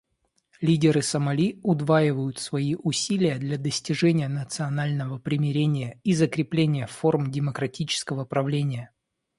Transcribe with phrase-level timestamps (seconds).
[0.61, 8.89] Лидеры Сомали удваивают свои усилия для достижения национального примирения и закрепления форм демократического правления.